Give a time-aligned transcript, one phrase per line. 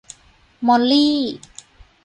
[0.67, 1.17] มอลลี่